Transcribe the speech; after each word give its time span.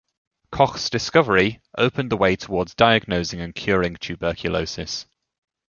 Koch's 0.51 0.89
discovery 0.89 1.61
opened 1.77 2.11
the 2.11 2.17
way 2.17 2.35
toward 2.35 2.75
diagnosing 2.75 3.39
and 3.39 3.53
curing 3.53 3.97
tuberculosis. 3.97 5.05